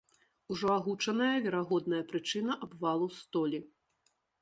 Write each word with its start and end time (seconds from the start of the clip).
Ужо 0.55 0.67
агучаная 0.77 1.35
верагодная 1.45 2.01
прычына 2.15 2.59
абвалу 2.67 3.15
столі. 3.23 3.65